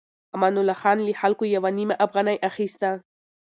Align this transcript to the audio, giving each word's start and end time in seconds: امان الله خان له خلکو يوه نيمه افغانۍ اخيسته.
امان 0.35 0.55
الله 0.59 0.77
خان 0.81 0.97
له 1.07 1.13
خلکو 1.21 1.43
يوه 1.55 1.69
نيمه 1.77 1.95
افغانۍ 2.05 2.37
اخيسته. 2.49 2.89